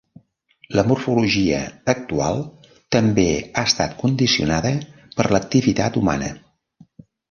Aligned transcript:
La 0.79 0.85
morfologia 0.91 1.59
actual 1.95 2.41
també 2.97 3.29
ha 3.45 3.67
estat 3.73 3.97
condicionada 4.03 4.77
per 5.17 5.31
l’activitat 5.35 6.05
humana. 6.05 6.37